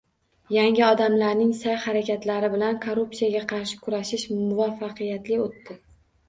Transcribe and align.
Yangi 0.53 0.79
odamlarning 0.85 1.51
sa'y 1.59 1.75
-harakatlari 1.83 2.49
bilan 2.53 2.79
korrupsiyaga 2.87 3.43
qarshi 3.53 3.79
kurash 3.85 4.25
muvaffaqiyatli 4.39 5.39
o'tdi 5.45 5.79